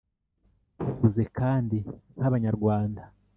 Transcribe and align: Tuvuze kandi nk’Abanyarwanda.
Tuvuze 0.77 1.23
kandi 1.39 1.77
nk’Abanyarwanda. 2.17 3.03